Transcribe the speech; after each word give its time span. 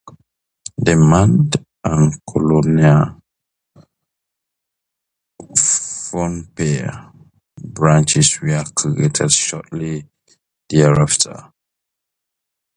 The 0.79 0.95
Mand 1.09 1.63
and 1.83 2.13
Kolonia 2.27 3.21
Pohnpei 5.39 7.13
branches 7.63 8.41
were 8.41 8.63
created 8.75 9.31
shortly 9.31 10.07
thereafter. 10.67 11.53